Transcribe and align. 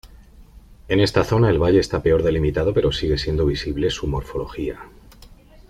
En 0.87 0.99
esta 0.99 1.23
zona, 1.23 1.51
el 1.51 1.59
valle 1.61 1.77
está 1.79 2.01
peor 2.01 2.23
delimitado 2.23 2.73
pero 2.73 2.91
sigue 2.91 3.19
siendo 3.19 3.45
visible 3.45 3.91
su 3.91 4.07
morfología. 4.07 4.85